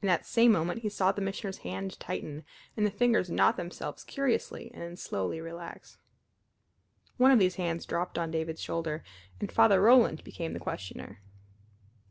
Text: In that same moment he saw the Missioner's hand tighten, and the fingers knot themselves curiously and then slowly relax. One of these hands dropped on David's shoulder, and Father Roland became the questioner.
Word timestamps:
In 0.00 0.06
that 0.06 0.24
same 0.24 0.52
moment 0.52 0.80
he 0.80 0.88
saw 0.88 1.12
the 1.12 1.20
Missioner's 1.20 1.58
hand 1.58 2.00
tighten, 2.00 2.42
and 2.74 2.86
the 2.86 2.90
fingers 2.90 3.28
knot 3.28 3.58
themselves 3.58 4.02
curiously 4.02 4.70
and 4.72 4.80
then 4.80 4.96
slowly 4.96 5.42
relax. 5.42 5.98
One 7.18 7.32
of 7.32 7.38
these 7.38 7.56
hands 7.56 7.84
dropped 7.84 8.16
on 8.16 8.30
David's 8.30 8.62
shoulder, 8.62 9.04
and 9.40 9.52
Father 9.52 9.82
Roland 9.82 10.24
became 10.24 10.54
the 10.54 10.58
questioner. 10.58 11.20